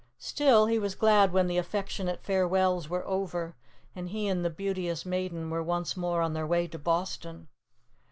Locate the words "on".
6.23-6.33